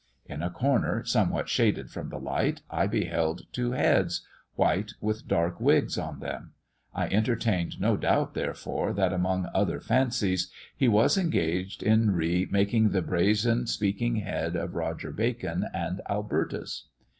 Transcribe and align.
In 0.25 0.41
a 0.41 0.49
corner, 0.49 1.03
somewhat 1.05 1.47
shaded 1.47 1.91
from 1.91 2.09
the 2.09 2.17
light, 2.17 2.63
I 2.71 2.87
beheld 2.87 3.43
two 3.53 3.73
heads, 3.73 4.25
white, 4.55 4.93
with 4.99 5.27
dark 5.27 5.61
wigs 5.61 5.95
on 5.95 6.19
them; 6.21 6.53
I 6.91 7.05
entertained 7.09 7.79
no 7.79 7.95
doubt, 7.97 8.33
therefore, 8.33 8.93
that, 8.93 9.13
among 9.13 9.47
other 9.53 9.79
fancies, 9.79 10.49
he 10.75 10.87
was 10.87 11.19
engaged 11.19 11.83
in 11.83 12.15
re 12.15 12.47
making 12.49 12.89
the 12.89 13.03
brazen 13.03 13.67
speaking 13.67 14.15
head 14.15 14.55
of 14.55 14.73
Roger 14.73 15.11
Bacon 15.11 15.67
and 15.71 16.01
Albertus." 16.09 16.87